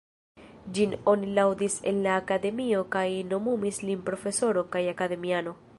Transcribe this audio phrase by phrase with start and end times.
[0.77, 5.61] Ĝin oni laŭdis en la Akademio kaj nomumis lin profesoro kaj akademiano.